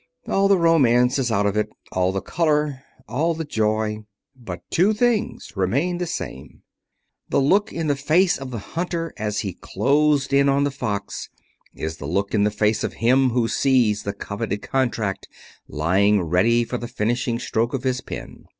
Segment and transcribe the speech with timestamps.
[0.27, 3.99] All the romance is out of it, all the color, all the joy.
[4.35, 6.63] But two things remain the same:
[7.29, 11.29] The look in the face of the hunter as he closed in on the fox
[11.75, 15.27] is the look in the face of him who sees the coveted contract
[15.67, 18.45] lying ready for the finishing stroke of his pen.